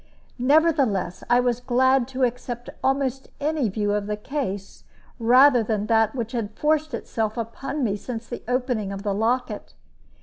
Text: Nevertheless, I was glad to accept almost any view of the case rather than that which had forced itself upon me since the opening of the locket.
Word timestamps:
Nevertheless, 0.39 1.23
I 1.29 1.39
was 1.41 1.59
glad 1.59 2.07
to 2.07 2.23
accept 2.23 2.71
almost 2.83 3.27
any 3.39 3.69
view 3.69 3.93
of 3.93 4.07
the 4.07 4.17
case 4.17 4.83
rather 5.19 5.61
than 5.61 5.85
that 5.85 6.15
which 6.15 6.31
had 6.31 6.57
forced 6.57 6.95
itself 6.95 7.37
upon 7.37 7.83
me 7.83 7.95
since 7.95 8.27
the 8.27 8.41
opening 8.47 8.91
of 8.91 9.03
the 9.03 9.13
locket. 9.13 9.75